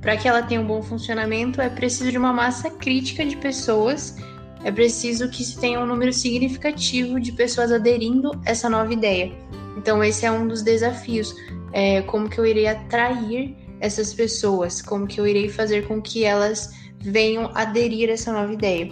para 0.00 0.16
que 0.16 0.26
ela 0.26 0.42
tenha 0.42 0.58
um 0.58 0.66
bom 0.66 0.82
funcionamento, 0.82 1.60
é 1.60 1.68
preciso 1.68 2.10
de 2.10 2.16
uma 2.16 2.32
massa 2.32 2.70
crítica 2.70 3.24
de 3.26 3.36
pessoas, 3.36 4.16
é 4.64 4.72
preciso 4.72 5.28
que 5.28 5.44
se 5.44 5.60
tenha 5.60 5.78
um 5.78 5.86
número 5.86 6.10
significativo 6.10 7.20
de 7.20 7.30
pessoas 7.32 7.70
aderindo 7.70 8.30
essa 8.46 8.70
nova 8.70 8.90
ideia. 8.90 9.32
Então, 9.76 10.02
esse 10.02 10.24
é 10.24 10.32
um 10.32 10.48
dos 10.48 10.62
desafios. 10.62 11.34
É, 11.72 12.00
como 12.02 12.28
que 12.28 12.38
eu 12.38 12.46
irei 12.46 12.66
atrair 12.66 13.54
essas 13.78 14.14
pessoas? 14.14 14.80
Como 14.80 15.06
que 15.06 15.20
eu 15.20 15.26
irei 15.26 15.50
fazer 15.50 15.86
com 15.86 16.00
que 16.00 16.24
elas 16.24 16.70
venham 17.00 17.50
aderir 17.54 18.08
a 18.08 18.12
essa 18.12 18.32
nova 18.32 18.52
ideia? 18.52 18.90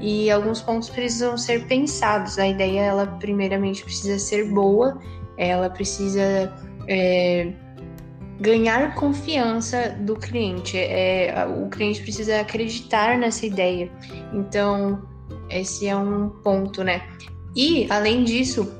E 0.00 0.30
alguns 0.30 0.60
pontos 0.60 0.90
precisam 0.90 1.38
ser 1.38 1.66
pensados. 1.66 2.38
A 2.38 2.46
ideia, 2.46 2.80
ela 2.80 3.06
primeiramente 3.06 3.82
precisa 3.82 4.18
ser 4.18 4.50
boa, 4.50 5.00
ela 5.36 5.70
precisa 5.70 6.52
é, 6.88 7.52
ganhar 8.40 8.94
confiança 8.94 9.90
do 10.00 10.16
cliente. 10.16 10.76
É, 10.76 11.46
o 11.46 11.68
cliente 11.68 12.02
precisa 12.02 12.40
acreditar 12.40 13.18
nessa 13.18 13.46
ideia. 13.46 13.90
Então, 14.32 15.02
esse 15.50 15.86
é 15.86 15.96
um 15.96 16.28
ponto, 16.28 16.82
né? 16.82 17.02
E, 17.56 17.86
além 17.90 18.24
disso, 18.24 18.72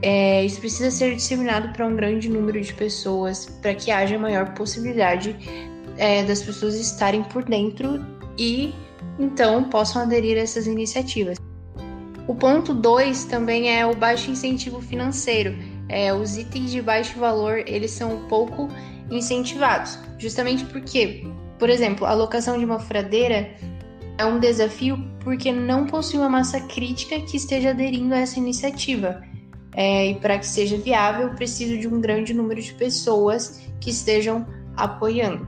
é, 0.00 0.44
isso 0.44 0.60
precisa 0.60 0.90
ser 0.90 1.14
disseminado 1.14 1.72
para 1.72 1.86
um 1.86 1.94
grande 1.94 2.28
número 2.28 2.60
de 2.60 2.72
pessoas 2.74 3.46
para 3.60 3.74
que 3.74 3.90
haja 3.90 4.18
maior 4.18 4.52
possibilidade 4.54 5.36
é, 5.96 6.24
das 6.24 6.42
pessoas 6.42 6.74
estarem 6.74 7.22
por 7.24 7.44
dentro 7.44 8.04
e 8.38 8.74
então 9.18 9.64
possam 9.64 10.02
aderir 10.02 10.36
a 10.36 10.40
essas 10.40 10.66
iniciativas. 10.66 11.38
O 12.26 12.34
ponto 12.34 12.72
2 12.72 13.24
também 13.24 13.76
é 13.76 13.84
o 13.84 13.94
baixo 13.94 14.30
incentivo 14.30 14.80
financeiro. 14.80 15.56
É, 15.92 16.12
os 16.12 16.38
itens 16.38 16.70
de 16.70 16.80
baixo 16.80 17.18
valor 17.18 17.62
eles 17.66 17.90
são 17.90 18.26
pouco 18.26 18.68
incentivados, 19.10 19.98
justamente 20.18 20.64
porque, 20.64 21.26
por 21.58 21.68
exemplo, 21.68 22.06
a 22.06 22.14
locação 22.14 22.58
de 22.58 22.64
uma 22.64 22.78
furadeira 22.78 23.54
é 24.16 24.24
um 24.24 24.40
desafio 24.40 24.98
porque 25.20 25.52
não 25.52 25.86
possui 25.86 26.18
uma 26.18 26.30
massa 26.30 26.60
crítica 26.60 27.20
que 27.20 27.36
esteja 27.36 27.70
aderindo 27.70 28.14
a 28.14 28.20
essa 28.20 28.38
iniciativa. 28.38 29.22
É, 29.74 30.08
e 30.08 30.14
para 30.16 30.38
que 30.38 30.46
seja 30.46 30.76
viável, 30.76 31.30
preciso 31.30 31.78
de 31.78 31.86
um 31.86 32.00
grande 32.00 32.34
número 32.34 32.60
de 32.60 32.72
pessoas 32.74 33.62
que 33.80 33.90
estejam 33.90 34.46
apoiando. 34.76 35.46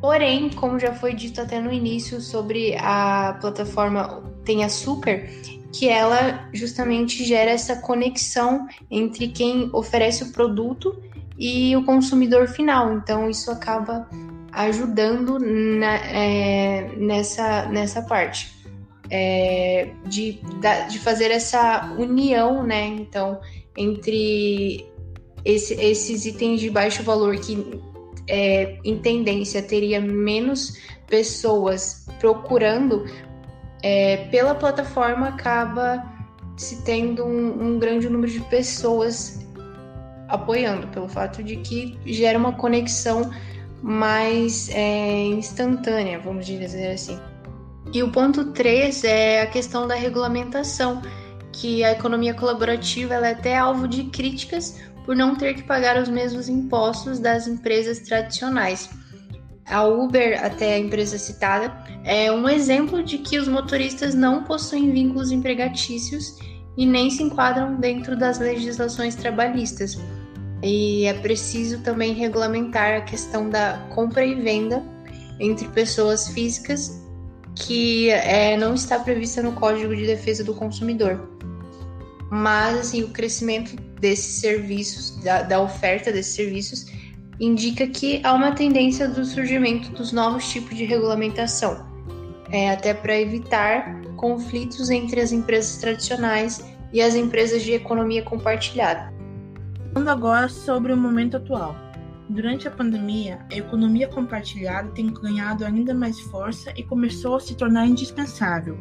Porém, 0.00 0.50
como 0.50 0.78
já 0.78 0.94
foi 0.94 1.14
dito 1.14 1.40
até 1.40 1.60
no 1.60 1.72
início 1.72 2.20
sobre 2.20 2.76
a 2.76 3.36
plataforma 3.40 4.22
Tem 4.44 4.64
Açúcar, 4.64 5.28
que 5.72 5.88
ela 5.88 6.48
justamente 6.52 7.24
gera 7.24 7.50
essa 7.50 7.76
conexão 7.76 8.66
entre 8.90 9.28
quem 9.28 9.70
oferece 9.72 10.24
o 10.24 10.32
produto 10.32 11.02
e 11.38 11.76
o 11.76 11.84
consumidor 11.84 12.48
final. 12.48 12.94
Então, 12.94 13.28
isso 13.28 13.50
acaba 13.50 14.08
ajudando 14.52 15.38
na, 15.38 15.96
é, 15.96 16.90
nessa, 16.96 17.66
nessa 17.66 18.02
parte. 18.02 18.56
É, 19.10 19.90
de, 20.04 20.38
de 20.90 20.98
fazer 20.98 21.30
essa 21.30 21.94
união, 21.98 22.62
né? 22.62 22.84
Então, 22.86 23.40
entre 23.74 24.86
esse, 25.44 25.72
esses 25.74 26.26
itens 26.26 26.60
de 26.60 26.68
baixo 26.68 27.02
valor 27.02 27.38
que, 27.38 27.80
é, 28.28 28.76
em 28.84 28.98
tendência, 28.98 29.62
teria 29.62 29.98
menos 29.98 30.76
pessoas 31.06 32.06
procurando, 32.20 33.06
é, 33.82 34.28
pela 34.30 34.54
plataforma 34.54 35.28
acaba 35.28 36.04
se 36.56 36.82
tendo 36.82 37.24
um, 37.24 37.62
um 37.62 37.78
grande 37.78 38.08
número 38.08 38.30
de 38.30 38.40
pessoas 38.40 39.46
apoiando, 40.28 40.86
pelo 40.88 41.08
fato 41.08 41.42
de 41.42 41.56
que 41.56 41.98
gera 42.04 42.38
uma 42.38 42.52
conexão 42.52 43.30
mais 43.82 44.68
é, 44.70 45.24
instantânea, 45.26 46.18
vamos 46.18 46.46
dizer 46.46 46.92
assim. 46.92 47.18
E 47.92 48.02
o 48.02 48.10
ponto 48.10 48.52
3 48.52 49.04
é 49.04 49.42
a 49.42 49.46
questão 49.46 49.86
da 49.86 49.94
regulamentação, 49.94 51.00
que 51.52 51.82
a 51.82 51.92
economia 51.92 52.34
colaborativa 52.34 53.14
é 53.14 53.32
até 53.32 53.56
alvo 53.56 53.88
de 53.88 54.04
críticas 54.04 54.78
por 55.04 55.16
não 55.16 55.34
ter 55.34 55.54
que 55.54 55.62
pagar 55.62 56.00
os 56.00 56.08
mesmos 56.08 56.48
impostos 56.48 57.18
das 57.18 57.46
empresas 57.46 58.00
tradicionais. 58.00 58.90
A 59.68 59.84
Uber, 59.84 60.42
até 60.44 60.74
a 60.74 60.78
empresa 60.78 61.18
citada, 61.18 61.72
é 62.04 62.32
um 62.32 62.48
exemplo 62.48 63.02
de 63.02 63.18
que 63.18 63.38
os 63.38 63.46
motoristas 63.46 64.14
não 64.14 64.44
possuem 64.44 64.92
vínculos 64.92 65.30
empregatícios 65.30 66.36
e 66.76 66.86
nem 66.86 67.10
se 67.10 67.22
enquadram 67.22 67.76
dentro 67.76 68.16
das 68.16 68.38
legislações 68.38 69.14
trabalhistas. 69.14 69.98
E 70.62 71.04
é 71.04 71.14
preciso 71.14 71.80
também 71.82 72.14
regulamentar 72.14 72.96
a 72.96 73.00
questão 73.02 73.50
da 73.50 73.86
compra 73.94 74.24
e 74.24 74.34
venda 74.34 74.82
entre 75.38 75.68
pessoas 75.68 76.28
físicas 76.28 77.06
que 77.54 78.08
é, 78.10 78.56
não 78.56 78.74
está 78.74 78.98
prevista 78.98 79.42
no 79.42 79.52
Código 79.52 79.94
de 79.94 80.06
Defesa 80.06 80.44
do 80.44 80.54
Consumidor. 80.54 81.28
Mas 82.30 82.78
assim, 82.78 83.02
o 83.02 83.08
crescimento 83.08 83.74
desses 84.00 84.40
serviços, 84.40 85.16
da, 85.22 85.42
da 85.42 85.60
oferta 85.60 86.12
desses 86.12 86.34
serviços, 86.34 86.86
indica 87.40 87.86
que 87.86 88.20
há 88.24 88.32
uma 88.32 88.52
tendência 88.52 89.08
do 89.08 89.24
surgimento 89.24 89.90
dos 89.92 90.12
novos 90.12 90.48
tipos 90.50 90.76
de 90.76 90.84
regulamentação, 90.84 91.86
é, 92.50 92.70
até 92.70 92.92
para 92.92 93.18
evitar 93.18 94.02
conflitos 94.16 94.90
entre 94.90 95.20
as 95.20 95.30
empresas 95.30 95.76
tradicionais 95.78 96.64
e 96.92 97.00
as 97.00 97.14
empresas 97.14 97.62
de 97.62 97.72
economia 97.72 98.22
compartilhada. 98.22 99.12
Falando 99.92 100.08
agora 100.08 100.48
sobre 100.48 100.92
o 100.92 100.96
momento 100.96 101.36
atual. 101.36 101.76
Durante 102.28 102.68
a 102.68 102.70
pandemia, 102.70 103.38
a 103.50 103.56
economia 103.56 104.06
compartilhada 104.06 104.90
tem 104.90 105.06
ganhado 105.06 105.64
ainda 105.64 105.94
mais 105.94 106.20
força 106.20 106.72
e 106.76 106.82
começou 106.82 107.36
a 107.36 107.40
se 107.40 107.54
tornar 107.54 107.86
indispensável. 107.86 108.78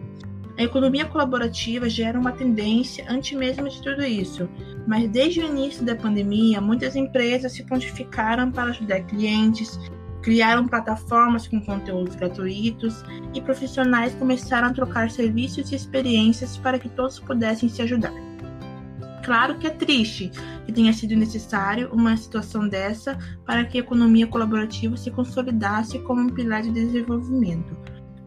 A 0.57 0.63
economia 0.63 1.05
colaborativa 1.05 1.87
gera 1.87 2.19
uma 2.19 2.31
tendência 2.31 3.05
antes 3.07 3.37
mesmo 3.37 3.69
de 3.69 3.81
tudo 3.81 4.03
isso, 4.03 4.49
mas 4.87 5.07
desde 5.09 5.41
o 5.41 5.45
início 5.45 5.85
da 5.85 5.95
pandemia, 5.95 6.61
muitas 6.61 6.95
empresas 6.95 7.51
se 7.51 7.63
prontificaram 7.63 8.51
para 8.51 8.71
ajudar 8.71 9.01
clientes, 9.01 9.77
criaram 10.21 10.67
plataformas 10.67 11.47
com 11.47 11.61
conteúdos 11.61 12.15
gratuitos 12.15 13.03
e 13.33 13.41
profissionais 13.41 14.15
começaram 14.15 14.69
a 14.69 14.73
trocar 14.73 15.11
serviços 15.11 15.71
e 15.71 15.75
experiências 15.75 16.57
para 16.57 16.79
que 16.79 16.89
todos 16.89 17.19
pudessem 17.19 17.69
se 17.69 17.81
ajudar. 17.81 18.13
Claro 19.23 19.59
que 19.59 19.67
é 19.67 19.69
triste 19.69 20.31
que 20.65 20.71
tenha 20.71 20.93
sido 20.93 21.15
necessário 21.15 21.89
uma 21.91 22.15
situação 22.15 22.67
dessa 22.67 23.17
para 23.45 23.65
que 23.65 23.77
a 23.77 23.81
economia 23.81 24.25
colaborativa 24.25 24.95
se 24.95 25.11
consolidasse 25.11 25.99
como 25.99 26.21
um 26.21 26.29
pilar 26.29 26.61
de 26.61 26.71
desenvolvimento 26.71 27.75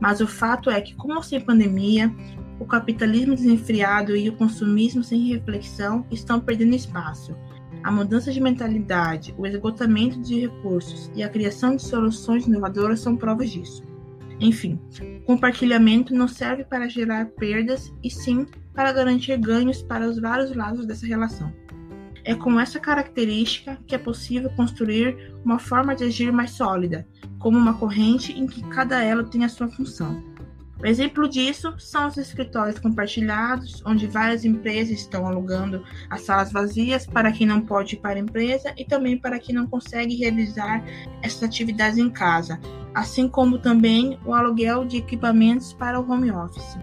mas 0.00 0.20
o 0.20 0.26
fato 0.26 0.70
é 0.70 0.80
que, 0.80 0.94
como 0.96 1.22
sem 1.22 1.40
pandemia, 1.40 2.10
o 2.60 2.66
capitalismo 2.66 3.34
desenfreado 3.34 4.14
e 4.14 4.28
o 4.28 4.36
consumismo 4.36 5.02
sem 5.02 5.26
reflexão 5.28 6.06
estão 6.10 6.38
perdendo 6.38 6.76
espaço. 6.76 7.34
A 7.82 7.90
mudança 7.90 8.30
de 8.30 8.40
mentalidade, 8.40 9.34
o 9.38 9.46
esgotamento 9.46 10.20
de 10.20 10.40
recursos 10.40 11.10
e 11.14 11.22
a 11.22 11.28
criação 11.30 11.74
de 11.74 11.82
soluções 11.82 12.46
inovadoras 12.46 13.00
são 13.00 13.16
provas 13.16 13.50
disso. 13.50 13.82
Enfim, 14.38 14.78
compartilhamento 15.26 16.14
não 16.14 16.28
serve 16.28 16.62
para 16.62 16.88
gerar 16.88 17.26
perdas 17.30 17.90
e 18.04 18.10
sim 18.10 18.46
para 18.74 18.92
garantir 18.92 19.38
ganhos 19.38 19.82
para 19.82 20.06
os 20.06 20.20
vários 20.20 20.54
lados 20.54 20.86
dessa 20.86 21.06
relação. 21.06 21.50
É 22.22 22.34
com 22.34 22.60
essa 22.60 22.78
característica 22.78 23.78
que 23.86 23.94
é 23.94 23.98
possível 23.98 24.50
construir 24.50 25.34
uma 25.42 25.58
forma 25.58 25.96
de 25.96 26.04
agir 26.04 26.30
mais 26.30 26.50
sólida, 26.50 27.06
como 27.38 27.56
uma 27.56 27.78
corrente 27.78 28.38
em 28.38 28.46
que 28.46 28.62
cada 28.68 29.02
elo 29.02 29.24
tem 29.24 29.44
a 29.44 29.48
sua 29.48 29.68
função. 29.68 30.22
O 30.82 30.86
exemplo 30.86 31.28
disso 31.28 31.74
são 31.78 32.08
os 32.08 32.16
escritórios 32.16 32.78
compartilhados, 32.78 33.82
onde 33.84 34.06
várias 34.06 34.46
empresas 34.46 35.00
estão 35.00 35.26
alugando 35.26 35.84
as 36.08 36.22
salas 36.22 36.50
vazias 36.50 37.06
para 37.06 37.30
quem 37.30 37.46
não 37.46 37.60
pode 37.60 37.96
ir 37.96 37.98
para 37.98 38.14
a 38.14 38.22
empresa 38.22 38.72
e 38.78 38.84
também 38.86 39.18
para 39.18 39.38
quem 39.38 39.54
não 39.54 39.66
consegue 39.66 40.16
realizar 40.16 40.82
essas 41.22 41.42
atividades 41.42 41.98
em 41.98 42.08
casa, 42.08 42.58
assim 42.94 43.28
como 43.28 43.58
também 43.58 44.18
o 44.24 44.32
aluguel 44.32 44.86
de 44.86 44.96
equipamentos 44.96 45.74
para 45.74 46.00
o 46.00 46.10
home 46.10 46.30
office. 46.30 46.78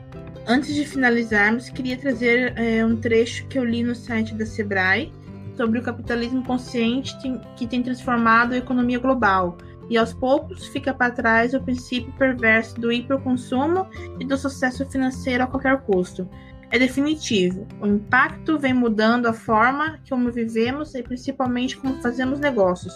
Antes 0.45 0.75
de 0.75 0.85
finalizarmos, 0.85 1.69
queria 1.69 1.97
trazer 1.97 2.53
é, 2.55 2.85
um 2.85 2.95
trecho 2.95 3.47
que 3.47 3.57
eu 3.57 3.65
li 3.65 3.83
no 3.83 3.95
site 3.95 4.35
da 4.35 4.45
Sebrae 4.45 5.11
sobre 5.55 5.79
o 5.79 5.83
capitalismo 5.83 6.43
consciente 6.43 7.17
que 7.55 7.65
tem 7.65 7.81
transformado 7.81 8.53
a 8.53 8.57
economia 8.57 8.99
global 8.99 9.57
e 9.89 9.97
aos 9.97 10.13
poucos 10.13 10.67
fica 10.67 10.93
para 10.93 11.11
trás 11.11 11.53
o 11.53 11.61
princípio 11.61 12.11
perverso 12.13 12.79
do 12.79 12.91
hiperconsumo 12.91 13.87
e 14.19 14.25
do 14.25 14.37
sucesso 14.37 14.85
financeiro 14.85 15.43
a 15.43 15.47
qualquer 15.47 15.79
custo. 15.81 16.29
É 16.69 16.77
definitivo. 16.77 17.65
O 17.79 17.87
impacto 17.87 18.59
vem 18.59 18.73
mudando 18.73 19.27
a 19.27 19.33
forma 19.33 19.99
como 20.09 20.31
vivemos 20.31 20.93
e 20.95 21.01
principalmente 21.01 21.77
como 21.77 22.01
fazemos 22.01 22.39
negócios. 22.39 22.93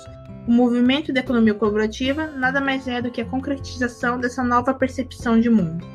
O 0.48 0.52
movimento 0.52 1.14
da 1.14 1.22
economia 1.22 1.54
colaborativa 1.54 2.28
nada 2.28 2.60
mais 2.60 2.88
é 2.88 3.02
do 3.02 3.12
que 3.12 3.22
a 3.22 3.26
concretização 3.26 4.20
dessa 4.20 4.44
nova 4.44 4.74
percepção 4.74 5.40
de 5.40 5.50
mundo. 5.50 5.88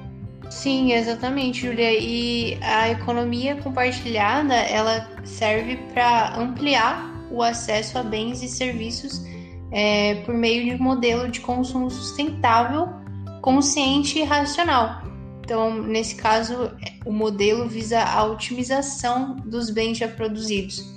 Sim, 0.48 0.92
exatamente, 0.92 1.66
Julia. 1.66 1.92
E 2.00 2.56
a 2.62 2.90
economia 2.90 3.56
compartilhada, 3.56 4.54
ela 4.54 5.06
serve 5.24 5.76
para 5.92 6.38
ampliar 6.38 7.14
o 7.30 7.42
acesso 7.42 7.98
a 7.98 8.02
bens 8.02 8.42
e 8.42 8.48
serviços 8.48 9.22
é, 9.72 10.16
por 10.16 10.34
meio 10.34 10.64
de 10.64 10.80
um 10.80 10.84
modelo 10.84 11.30
de 11.30 11.40
consumo 11.40 11.90
sustentável, 11.90 12.88
consciente 13.40 14.18
e 14.18 14.24
racional. 14.24 15.02
Então, 15.40 15.82
nesse 15.82 16.16
caso, 16.16 16.72
o 17.04 17.12
modelo 17.12 17.68
visa 17.68 18.02
a 18.02 18.24
otimização 18.24 19.36
dos 19.44 19.70
bens 19.70 19.98
já 19.98 20.08
produzidos, 20.08 20.92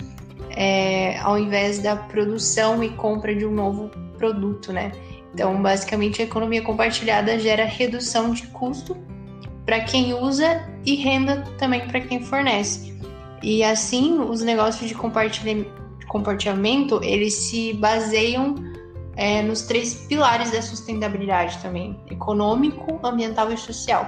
é, 0.49 1.19
ao 1.19 1.37
invés 1.37 1.79
da 1.79 1.95
produção 1.95 2.83
e 2.83 2.89
compra 2.89 3.35
de 3.35 3.45
um 3.45 3.51
novo 3.51 3.91
produto, 4.17 4.73
né? 4.73 4.91
Então, 5.33 5.61
basicamente, 5.61 6.21
a 6.21 6.25
economia 6.25 6.63
compartilhada 6.63 7.37
gera 7.37 7.63
redução 7.63 8.31
de 8.31 8.47
custo 8.47 8.97
para 9.65 9.81
quem 9.81 10.15
usa 10.15 10.67
e 10.83 10.95
renda 10.95 11.43
também 11.59 11.87
para 11.87 12.01
quem 12.01 12.23
fornece. 12.23 12.97
E 13.43 13.63
assim, 13.63 14.19
os 14.19 14.41
negócios 14.41 14.89
de 14.89 14.95
compartilhamento, 16.09 16.99
eles 17.03 17.33
se 17.33 17.73
baseiam 17.73 18.55
é, 19.15 19.41
nos 19.41 19.61
três 19.61 19.93
pilares 19.93 20.51
da 20.51 20.61
sustentabilidade 20.61 21.57
também: 21.59 21.97
econômico, 22.11 22.99
ambiental 23.03 23.51
e 23.53 23.57
social. 23.57 24.05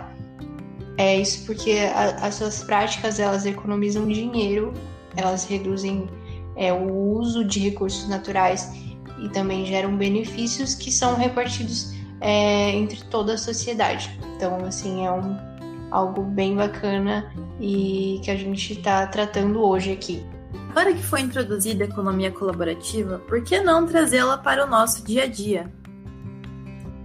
É 0.97 1.15
isso 1.15 1.45
porque 1.45 1.89
a, 1.93 2.27
as 2.27 2.35
suas 2.35 2.63
práticas 2.63 3.19
elas 3.19 3.45
economizam 3.45 4.05
dinheiro, 4.07 4.73
elas 5.15 5.45
reduzem 5.45 6.09
é, 6.55 6.73
o 6.73 6.91
uso 7.17 7.45
de 7.45 7.59
recursos 7.59 8.09
naturais 8.09 8.71
e 9.23 9.29
também 9.29 9.65
geram 9.65 9.95
benefícios 9.95 10.75
que 10.75 10.91
são 10.91 11.15
repartidos 11.15 11.93
é, 12.19 12.71
entre 12.71 13.03
toda 13.05 13.33
a 13.33 13.37
sociedade. 13.37 14.17
Então, 14.35 14.57
assim, 14.65 15.05
é 15.05 15.11
um, 15.11 15.37
algo 15.91 16.23
bem 16.23 16.55
bacana 16.55 17.31
e 17.59 18.19
que 18.23 18.31
a 18.31 18.35
gente 18.35 18.73
está 18.73 19.05
tratando 19.07 19.61
hoje 19.63 19.91
aqui. 19.91 20.25
Agora 20.71 20.93
que 20.93 21.03
foi 21.03 21.19
introduzida 21.19 21.83
a 21.83 21.87
economia 21.87 22.31
colaborativa, 22.31 23.19
por 23.27 23.43
que 23.43 23.59
não 23.59 23.85
trazê-la 23.85 24.37
para 24.37 24.65
o 24.65 24.69
nosso 24.69 25.03
dia 25.03 25.23
a 25.23 25.27
dia? 25.27 25.69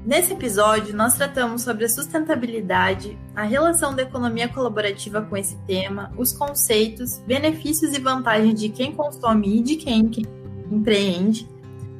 Nesse 0.06 0.34
episódio, 0.34 0.94
nós 0.94 1.16
tratamos 1.16 1.62
sobre 1.62 1.84
a 1.84 1.88
sustentabilidade, 1.88 3.18
a 3.34 3.42
relação 3.42 3.92
da 3.92 4.02
economia 4.02 4.48
colaborativa 4.48 5.20
com 5.20 5.36
esse 5.36 5.56
tema, 5.66 6.12
os 6.16 6.32
conceitos, 6.32 7.18
benefícios 7.26 7.92
e 7.92 8.00
vantagens 8.00 8.54
de 8.54 8.68
quem 8.68 8.94
consome 8.94 9.58
e 9.58 9.60
de 9.60 9.74
quem 9.74 10.08
empreende, 10.70 11.48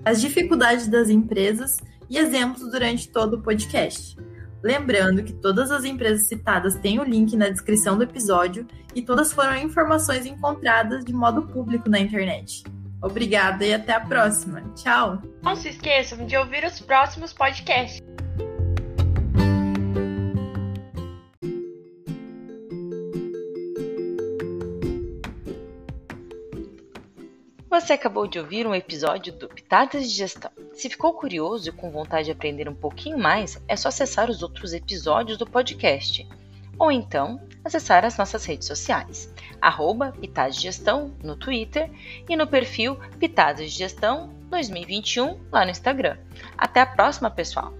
as 0.04 0.20
dificuldades 0.20 0.86
das 0.86 1.10
empresas 1.10 1.78
e 2.08 2.16
exemplos 2.16 2.70
durante 2.70 3.08
todo 3.08 3.34
o 3.34 3.42
podcast. 3.42 4.16
Lembrando 4.62 5.22
que 5.22 5.32
todas 5.32 5.70
as 5.70 5.84
empresas 5.84 6.28
citadas 6.28 6.74
têm 6.76 6.98
o 6.98 7.04
link 7.04 7.36
na 7.36 7.48
descrição 7.48 7.96
do 7.96 8.04
episódio 8.04 8.66
e 8.94 9.02
todas 9.02 9.32
foram 9.32 9.56
informações 9.56 10.26
encontradas 10.26 11.04
de 11.04 11.12
modo 11.12 11.42
público 11.42 11.88
na 11.88 11.98
internet. 11.98 12.64
Obrigada 13.02 13.64
e 13.64 13.74
até 13.74 13.92
a 13.92 14.00
próxima. 14.00 14.62
Tchau! 14.74 15.22
Não 15.42 15.54
se 15.54 15.68
esqueçam 15.68 16.26
de 16.26 16.36
ouvir 16.36 16.64
os 16.64 16.80
próximos 16.80 17.32
podcasts. 17.32 18.05
Você 27.86 27.92
acabou 27.92 28.26
de 28.26 28.36
ouvir 28.36 28.66
um 28.66 28.74
episódio 28.74 29.32
do 29.32 29.48
Pitadas 29.48 30.10
de 30.10 30.16
Gestão. 30.16 30.50
Se 30.72 30.90
ficou 30.90 31.12
curioso 31.12 31.68
e 31.68 31.72
com 31.72 31.88
vontade 31.88 32.24
de 32.24 32.32
aprender 32.32 32.68
um 32.68 32.74
pouquinho 32.74 33.16
mais, 33.16 33.62
é 33.68 33.76
só 33.76 33.90
acessar 33.90 34.28
os 34.28 34.42
outros 34.42 34.72
episódios 34.72 35.38
do 35.38 35.46
podcast. 35.46 36.28
Ou 36.76 36.90
então, 36.90 37.40
acessar 37.64 38.04
as 38.04 38.18
nossas 38.18 38.44
redes 38.44 38.66
sociais, 38.66 39.32
arroba 39.60 40.10
Pitadas 40.10 40.56
de 40.56 40.62
Gestão 40.62 41.14
no 41.22 41.36
Twitter 41.36 41.88
e 42.28 42.34
no 42.34 42.48
perfil 42.48 42.96
Pitadas 43.20 43.70
de 43.70 43.78
Gestão 43.78 44.34
2021 44.50 45.38
lá 45.52 45.64
no 45.64 45.70
Instagram. 45.70 46.18
Até 46.58 46.80
a 46.80 46.86
próxima, 46.86 47.30
pessoal! 47.30 47.72